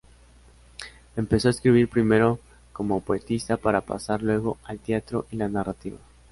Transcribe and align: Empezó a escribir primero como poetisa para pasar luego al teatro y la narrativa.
Empezó 1.15 1.47
a 1.47 1.51
escribir 1.51 1.87
primero 1.87 2.39
como 2.73 3.01
poetisa 3.01 3.57
para 3.57 3.81
pasar 3.81 4.23
luego 4.23 4.57
al 4.63 4.79
teatro 4.79 5.27
y 5.29 5.35
la 5.35 5.47
narrativa. 5.47 5.99